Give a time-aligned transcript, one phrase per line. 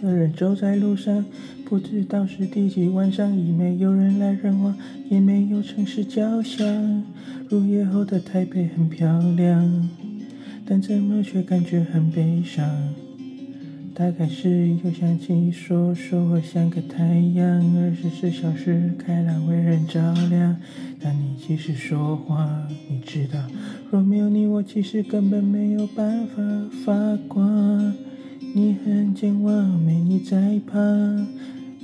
[0.00, 1.22] 一个人走在路上，
[1.66, 4.74] 不知道是第几晚上，已没有人来人往，
[5.10, 7.04] 也没有城市交响。
[7.50, 9.90] 入夜后的台北很漂亮，
[10.64, 12.66] 但怎么却感觉很悲伤？
[13.92, 20.56] 大概是又想起说说我像个太阳，二十四小时开朗为人照亮。
[20.98, 23.38] 但你其实说话，你知道，
[23.90, 26.42] 若没有你，我其实根本没有办法
[26.86, 27.94] 发光。
[28.52, 31.26] 你很健忘，没你在旁，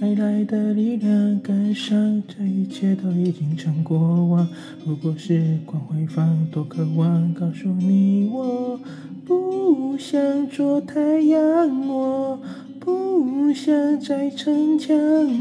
[0.00, 4.48] 未来的力量赶上，这一切都已经成过往。
[4.84, 8.80] 如果时光回放，多渴望告诉你我。
[9.24, 12.38] 不想做太阳，我
[12.78, 14.94] 不想再逞强，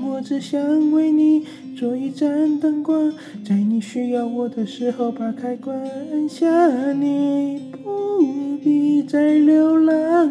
[0.08, 1.44] 我只想为你
[1.76, 5.80] 做一盏灯光，在你需要我的时候把开关
[6.12, 6.94] 按下。
[6.94, 10.25] 你不必再流浪，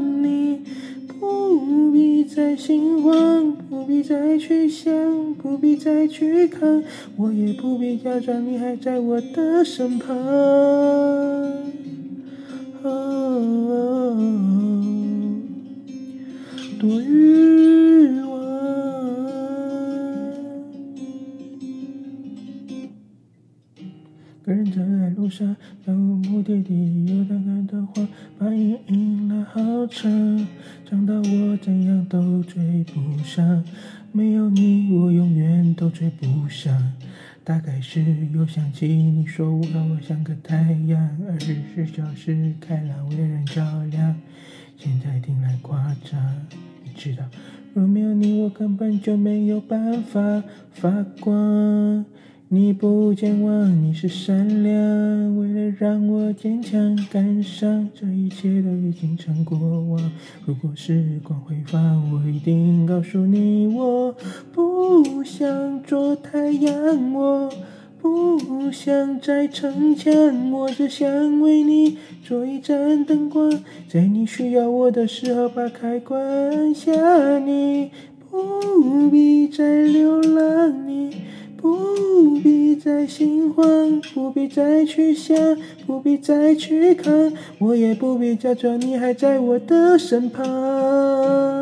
[2.56, 6.82] 心慌，不必再去想，不必再去看，
[7.16, 10.14] 我也不必假装你还在我的身旁。
[16.80, 17.23] 多余
[24.44, 25.56] 一个人走在路上，
[25.86, 28.06] 漫无目的地，有点感到慌，
[28.36, 30.46] 把音引了好长，
[30.84, 33.64] 长到我怎样都追不上。
[34.12, 36.92] 没有你，我永远都追不上。
[37.42, 44.14] 大概是又想起你说我我像个太阳，二十四小时开朗为人照亮。
[44.76, 46.20] 现在听来夸张。
[46.82, 47.24] 你知道，
[47.72, 52.04] 若没有你，我根本就没有办法发光。
[52.48, 60.12] 你不健忘，你是善良，为了让我坚强感伤这一切都已经成过往。
[60.44, 64.14] 如果时光回放，我一定告诉你，我
[64.52, 67.50] 不想做太阳，我。
[68.04, 73.50] 不想再逞强，我只想为你做一盏灯光，
[73.88, 77.38] 在你需要我的时候把开关下。
[77.38, 77.90] 你
[78.30, 81.16] 不必再流浪，你
[81.64, 85.34] 不必再心慌，不必再去想，
[85.86, 91.53] 不必再去看，我也不必假装你还在我的身旁。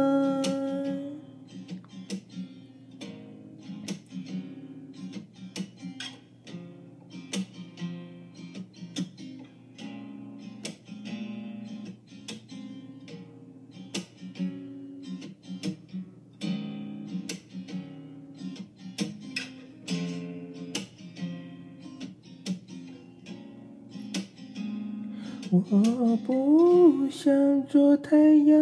[25.55, 28.57] 我不想做太阳，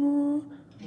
[0.00, 0.40] 我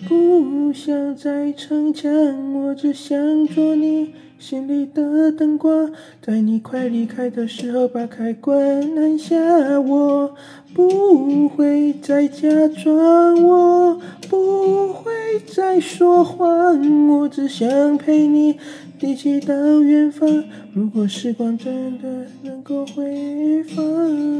[0.10, 2.10] 不想再逞强，
[2.56, 8.60] 我只想做你心里的灯光，在你快离开的时候把开关
[8.98, 9.36] 按下。
[9.82, 10.34] 我
[10.74, 15.12] 不会再假装，我不会
[15.46, 18.58] 再说谎，我只想陪你
[19.00, 20.44] 一起到远方。
[20.74, 24.35] 如果时光真的能够回放。